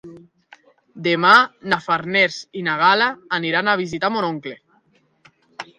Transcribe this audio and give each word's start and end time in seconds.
Demà 1.07 1.33
na 1.73 1.79
Farners 1.89 2.41
i 2.63 2.67
na 2.71 2.79
Gal·la 2.83 3.11
aniran 3.41 3.69
a 3.69 3.79
visitar 3.85 4.13
mon 4.17 4.29
oncle. 4.33 4.57